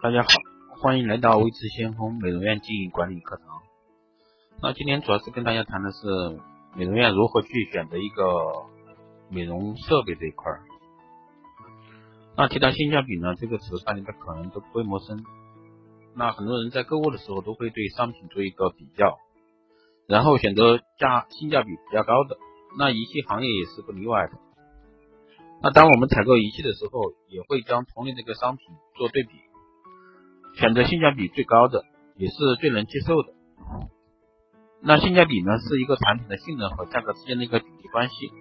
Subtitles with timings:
[0.00, 0.28] 大家好，
[0.80, 3.46] 欢迎来到微智先锋美容院经营管理课堂。
[4.62, 6.06] 那今天主要是跟大家谈的是
[6.76, 8.24] 美容院如何去选择一个
[9.28, 10.62] 美容设备这一块儿。
[12.36, 15.24] 那提到性价比呢，这个词大家可能都不会陌生。
[16.14, 19.18] 那很多人在购物的时候都会对商品做一个比较，
[20.06, 22.38] 然后选择价性价比比较高的。
[22.78, 24.38] 那仪器行业也是不例外的。
[25.60, 28.64] 那当我们采购仪器的时候，也会将同类这个商品
[28.96, 29.30] 做对比。
[30.58, 31.84] 选择性价比最高的，
[32.16, 33.32] 也是最能接受的。
[34.80, 38.32] 那性价比呢，是一个产品的性能和价格之间的一个比例关系。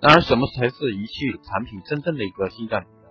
[0.00, 3.08] 然而，什么才是仪器产品真正的一个性价比呢？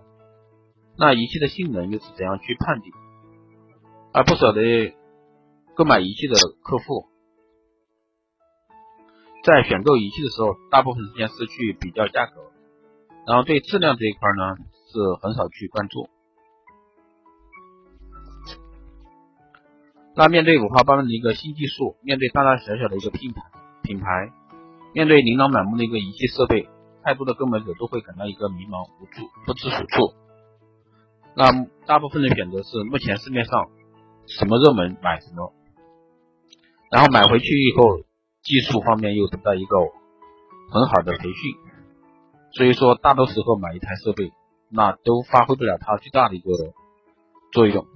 [0.98, 2.92] 那仪器的性能又是怎样去判定？
[4.12, 4.60] 而不少的
[5.74, 7.06] 购买仪器的客户，
[9.44, 12.42] 在选购仪器的时候，大部分时间是去比较价格，
[13.26, 14.56] 然后对质量这一块呢，
[14.92, 16.10] 是很少去关注。
[20.20, 23.40] 那面对五花八门的一个新技术，面对大大小小的一个品牌
[23.82, 24.28] 品牌，
[24.92, 26.68] 面对琳琅满目的一个仪器设备，
[27.02, 30.12] 太多的购买者都会感到一个迷茫无助、不知所措。
[31.34, 33.70] 那大部分的选择是目前市面上
[34.26, 35.54] 什么热门买什么，
[36.90, 38.04] 然后买回去以后，
[38.42, 39.74] 技术方面又得到一个
[40.70, 41.54] 很好的培训，
[42.52, 44.30] 所以说大多时候买一台设备，
[44.68, 46.50] 那都发挥不了它最大的一个
[47.52, 47.86] 作用。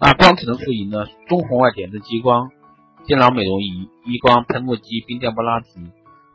[0.00, 1.06] 那光子能复仪呢？
[1.26, 2.50] 中红外点阵激光、
[3.04, 5.68] 电脑美容仪、激光喷雾机、冰电波拉提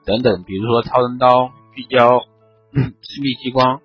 [0.06, 2.20] 等等，比如说超声刀、聚焦、
[2.74, 3.80] 私密激光，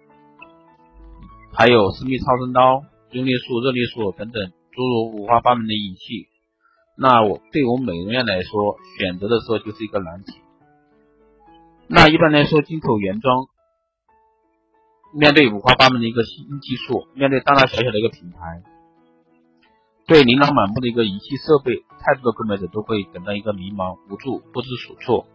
[1.53, 6.27] 还有私密超声刀、用力束、热力束等等，诸如五花八门的仪器。
[6.97, 10.33] 那我对我们美容院来说，选择的时候就是一个难题。
[11.87, 13.47] 那一般来说，进口原装，
[15.15, 18.65] 面对五花八门的一个新技术，面对大大小小的一个品牌。
[20.09, 25.27] 对琳琅满目的一个仪器设备，太多的购买者都会感到一个迷茫、无助、不知所措。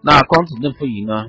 [0.00, 1.26] 那光子嫩肤仪呢？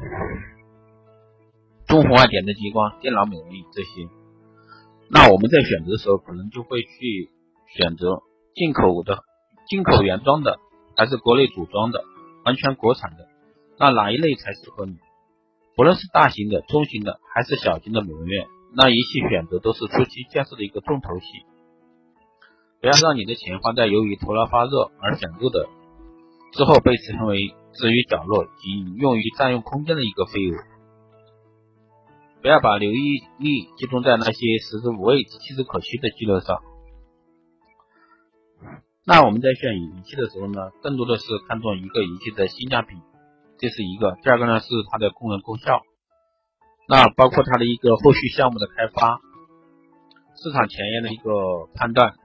[1.88, 4.08] 中红外点阵激光、电脑美容仪这些，
[5.10, 7.32] 那我们在选择的时候，可能就会去
[7.76, 8.22] 选择
[8.54, 9.24] 进口的、
[9.68, 10.60] 进口原装的，
[10.96, 12.04] 还是国内组装的、
[12.46, 13.28] 完全国产的？
[13.80, 15.00] 那哪一类才适合你？
[15.76, 18.46] 不论是大型的、中型的，还是小型的美容院，
[18.76, 21.26] 那仪器选择都是初期建设的一个重头戏。
[22.84, 25.70] 不要让你的钱花在由于头脑发热而想购的，
[26.52, 30.56] 之后被成为置于角落仅用于占用空间的一个废物。
[32.42, 36.60] 不要把留意力集中在那些食之无味、弃之可惜的积乐上。
[39.06, 42.96] 那我们在选仪器的时候呢，更多的是看重一个仪器的性价比，
[43.60, 45.84] 这是一个；第二个呢是它的功能功效，
[46.90, 49.22] 那包括它的一个后续项目的开发、
[50.36, 51.32] 市场前沿的一个
[51.76, 52.16] 判断。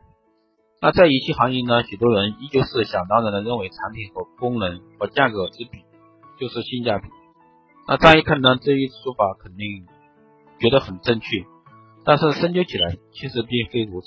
[0.80, 5.82] 那在仪器行业呢，许多人依旧是想当然的认为产品和功能和价格之比
[6.38, 7.08] 就是性价比。
[7.88, 9.86] 那乍一看呢，这一说法肯定
[10.60, 11.44] 觉得很正确，
[12.04, 14.06] 但是深究起来其实并非如此。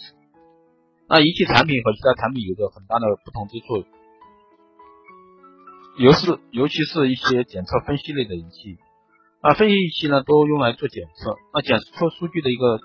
[1.09, 3.84] 那仪器产品和其他产品有着很大的不同之处，
[5.98, 8.78] 尤是尤其是一些检测分析类的仪器，
[9.44, 12.80] 那分析仪器呢都用来做检测，那检测数据的一个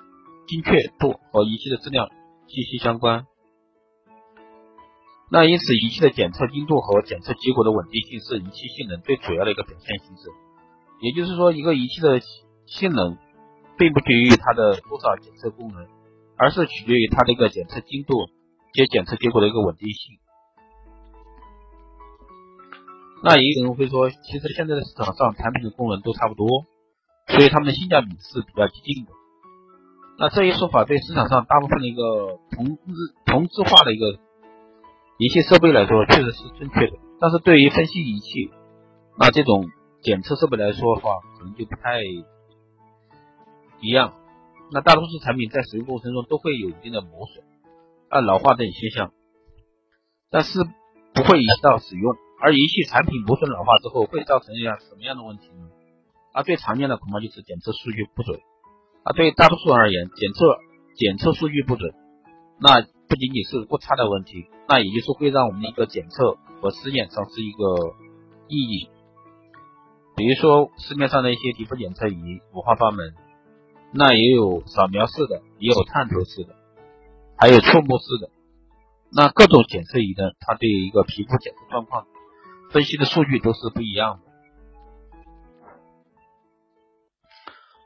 [0.48, 2.08] 精确度和仪器的质量
[2.48, 3.26] 息息相关。
[5.28, 10.30] 那因此，仪器的检测精度和检测结果的稳定性是仪器性能最主要的一个表现形式。
[11.00, 12.20] 也就是说，一个仪器的
[12.66, 13.18] 性能
[13.76, 15.84] 并不决于它的多少检测功能，
[16.36, 18.14] 而是取决于它的一个检测精度
[18.72, 20.18] 及检测结果的一个稳定性。
[23.24, 26.46] 那也有人会说，其实现在的市场上产品的功能都差不多，
[27.26, 29.10] 所以它们的性价比是比较接近的。
[30.20, 32.92] 那这一说法对市场上大部分的一个同质
[33.26, 34.20] 同质化的一个。
[35.18, 38.50] 仪器设备来说确实是正确的，但是对于分析仪器，
[39.18, 39.64] 那这种
[40.02, 42.02] 检测设备来说的话，可能就不太
[43.80, 44.12] 一样。
[44.72, 47.42] 那大多数产品在使用过程中都会有一定的磨损、
[48.10, 49.12] 啊老化等现象，
[50.30, 50.62] 但是
[51.14, 52.14] 不会影响到使用。
[52.42, 55.70] 而仪器产品磨损老化之后会造成一样什么样的问题呢？
[56.32, 58.38] 啊，最常见的恐怕就是检测数据不准。
[59.02, 60.58] 啊，对大多数人而言，检测
[60.94, 61.94] 检测数据不准，
[62.60, 62.84] 那。
[63.08, 67.94] 不仅仅是误差的问题，那也就是会让我们的一个检测和实验丧失一个
[68.48, 68.88] 意义。
[70.16, 73.14] 比如说市面上的一些皮肤检测仪五花八门，
[73.92, 76.56] 那也有扫描式的，也有探头式的，
[77.36, 78.30] 还有触摸式的。
[79.12, 82.06] 那各种检测仪呢，它对一个皮肤检测状况
[82.70, 84.26] 分析的数据都是不一样的。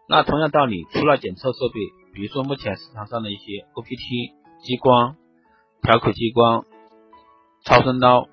[0.08, 1.80] 那同样道理，除了检测设备，
[2.14, 5.16] 比如说目前市场上的一些 OPT 激光、
[5.82, 6.64] 调口激光、
[7.64, 8.28] 超声刀、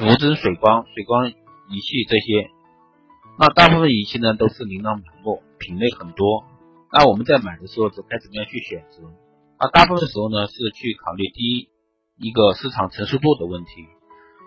[0.00, 2.50] 无针水光、水光仪器这些，
[3.38, 6.44] 那大部分仪器呢都是琳琅满目，品类很多。
[6.90, 9.02] 那我们在买的时候，该怎么样去选择？
[9.60, 11.68] 那大部分时候呢，是去考虑第一
[12.16, 13.70] 一个市场成熟度的问题，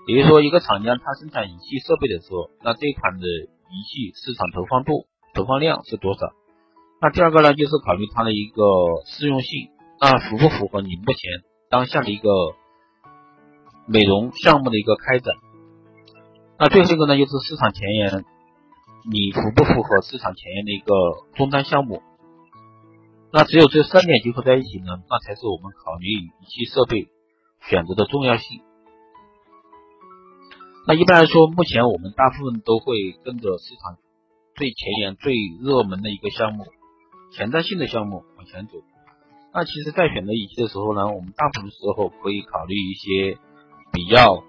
[0.08, 5.06] 也就是说，一个厂家他生产仪器设备的时候，那这款的仪器市场投放度、
[5.36, 6.34] 投放量是多少？
[7.02, 8.62] 那第二个呢，就是考虑它的一个
[9.06, 9.70] 适用性，
[10.00, 12.30] 那符不符合你目前当下的一个
[13.88, 15.34] 美容项目的一个开展？
[16.60, 18.26] 那最后一个呢，就是市场前沿，
[19.10, 20.94] 你符不符合市场前沿的一个
[21.36, 22.02] 终端项目？
[23.32, 27.08] 那只有这三点结合在一起呢，那才是我们考虑仪器设备
[27.68, 28.62] 选择的重要性。
[30.88, 33.98] 那一般来说，目前我们大部分都会跟着市场
[34.56, 36.66] 最前沿、最热门的一个项目、
[37.34, 38.74] 前瞻性的项目往前走。
[39.56, 43.40] 那其实，在选择仪器的时候呢，我们大部分时候可以考虑一些
[43.94, 44.44] 比较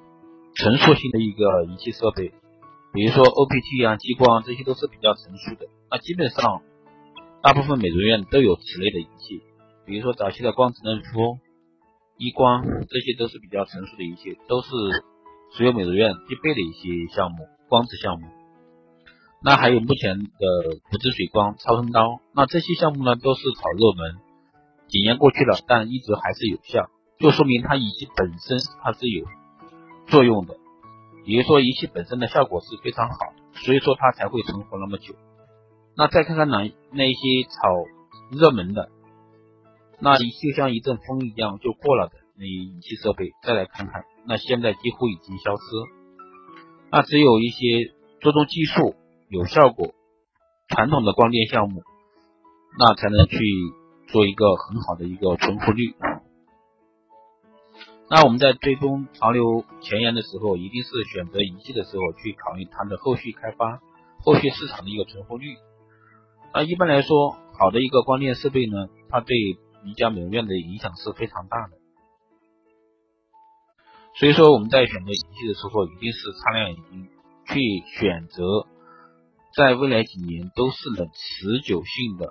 [0.56, 2.34] 成熟性的一个仪器设备，
[2.92, 5.68] 比如说 OPT 啊、激光，这些都是比较成熟的。
[5.90, 6.62] 那基本上。
[7.42, 9.40] 大部分美容院都有此类的仪器，
[9.84, 11.38] 比如说早期的光子嫩肤、
[12.18, 14.68] 医光，这些都是比较成熟的仪器，都是
[15.52, 18.26] 所有美容院必备的一些项目，光子项目。
[19.44, 20.26] 那还有目前的
[20.92, 24.16] 无针水光、超声刀，那这些项目呢都是炒热门，
[24.88, 26.88] 几年过去了，但一直还是有效，
[27.18, 29.26] 就说明它仪器本身它是有
[30.06, 30.56] 作用的，
[31.24, 33.16] 也就说仪器本身的效果是非常好，
[33.54, 35.14] 所以说它才会存活那么久。
[35.96, 36.58] 那再看看哪
[36.92, 37.50] 那些炒
[38.30, 38.90] 热门的，
[39.98, 40.24] 那就
[40.54, 45.62] 像一阵风一样就过了的那仪器设备，再来看看，那现在几乎已经消失。
[46.92, 48.94] 那只有一些注重技术、
[49.28, 49.94] 有效果、
[50.68, 51.82] 传统的光电项目，
[52.78, 53.38] 那才能去
[54.06, 55.94] 做一个很好的一个存活率。
[58.08, 63.80] 那我们在追踪潮流前沿的时候，一定是选择仪器的时候去考虑它的后续开发、
[64.20, 65.56] 后续市场的一个存活率。
[66.54, 69.36] 那一般来说，好的一个光电设备呢，它对
[69.84, 71.72] 一家美容院的影响是非常大的。
[74.14, 77.08] 所以说我们在选择仪器的时候，一定是擦亮眼睛
[77.48, 77.60] 去
[77.98, 78.66] 选择，
[79.56, 82.28] 在未来几年都是能持久性的、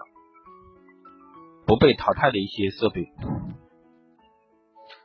[1.65, 3.09] 不被淘汰的一些设备。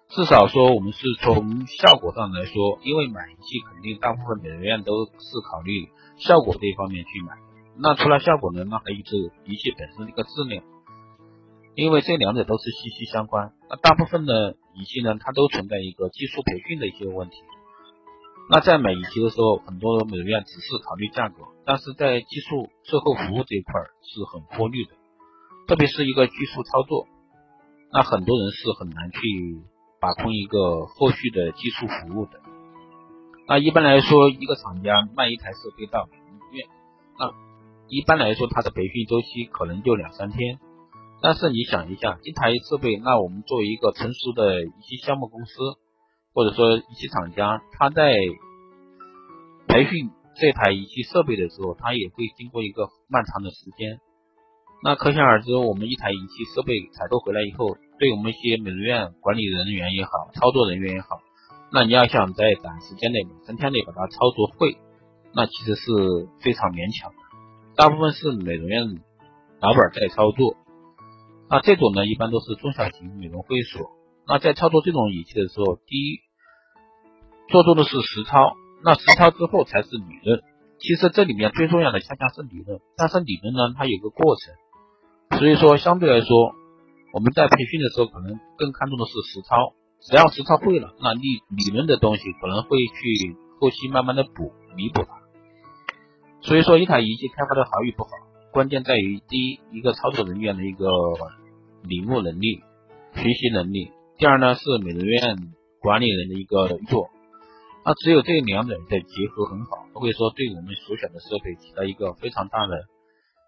[0.08, 7.34] 至少说，我们是从效果上来说，因为买仪器肯定大部分美容院都是考虑效果这一方面去买。
[7.76, 8.64] 那除了效果呢？
[8.64, 10.64] 那还有就是仪器本身的一个质量，
[11.76, 13.52] 因为这两者都是息息相关。
[13.70, 17.36] 那大部分的仪器呢，它都存在一个技术培训的一些问题。
[18.50, 23.72] 那在买仪器的时候，很多美容院只是考虑价格，但是在技术售后服务这一块
[24.02, 24.90] 是很忽略的，
[25.70, 27.06] 特别是一个技术操作，
[27.92, 29.20] 那很多人是很难去
[30.00, 32.40] 把控一个后续的技术服务的。
[33.46, 36.66] 那一般来说，一个厂家卖一台设备到美容院，
[37.20, 37.30] 那
[37.86, 40.58] 一般来说，它的培训周期可能就两三天。
[41.22, 45.52] 但是你想一下，一台设备，那我们作为一个成熟的仪器项目公司，
[46.34, 48.12] 或者说仪器厂家，他在
[49.68, 54.00] 培训这台仪器设备的时候，他也会经过一个漫长的时间。
[54.82, 61.20] 那可想而知，我们一台仪器设备采购回来以后，对我们一些美容院管理人员也好，操作人员也好，
[61.70, 64.78] 那你要想在短时间内两三天内把它操作会，
[65.34, 65.82] 那其实是
[66.40, 67.16] 非常勉强的。
[67.76, 68.86] 大部分是美容院
[69.60, 70.56] 老板在操作，
[71.50, 73.90] 那这种呢一般都是中小型美容会所。
[74.26, 76.20] 那在操作这种仪器的时候，第一
[77.48, 80.40] 做做的是实操，那实操之后才是理论。
[80.78, 84.54] 其实这里面最重要的恰恰是理论，但是理论呢它有个过程，
[85.38, 86.54] 所以说相对来说
[87.12, 89.74] 我们在培训的时候可能更看重的是实操。
[90.00, 91.20] 只要实操会了，那理
[91.50, 95.20] 理论的东西可能会去后期慢慢的补弥补它。
[96.40, 98.08] 所以说，一台仪器开发的好与不好，
[98.50, 100.88] 关键在于第一，一个操作人员的一个
[101.82, 102.62] 领悟能力、
[103.12, 105.36] 学习能力；第二呢，是美容院
[105.82, 107.10] 管理人的一个做。
[107.84, 112.74] 那只有这两者的结合很好，都会说对我们所选的设备起到一个非常大的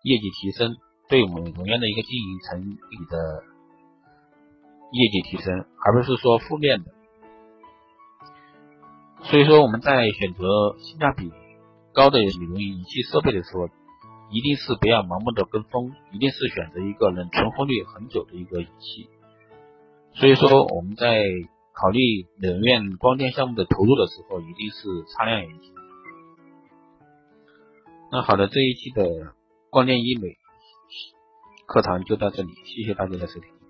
[0.03, 0.77] 业绩提升，
[1.13, 3.45] 对我们美容院的一个经营层里的
[4.93, 6.91] 业绩提升，而不是说负面的。
[9.25, 10.43] 所以说，我们在选择
[10.79, 11.31] 性价比。
[11.93, 13.69] 高的美容仪器设备的时候，
[14.31, 19.11] 一定是不要盲目的跟风，一定是选择一个能存活率很久的一个仪器。
[20.15, 21.23] 所以说我们在
[21.75, 22.01] 考虑
[22.41, 25.75] 美容院光电项目的投入的时候，一定是擦亮眼睛。
[28.11, 29.05] 那好的，这一期的
[29.69, 30.29] 光电医美
[31.67, 33.62] 课堂就到这里，谢谢大家的收听。